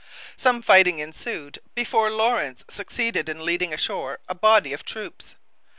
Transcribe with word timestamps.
Some 0.35 0.63
fighting 0.63 0.97
ensued 0.97 1.59
before 1.75 2.09
Lawrence 2.09 2.63
succeeded 2.71 3.29
in 3.29 3.45
leading 3.45 3.71
ashore 3.71 4.17
a 4.27 4.33
body 4.33 4.73
of 4.73 4.83
troops. 4.83 5.35